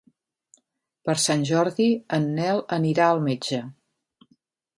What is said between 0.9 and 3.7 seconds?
Per Sant Jordi en Nel anirà al metge.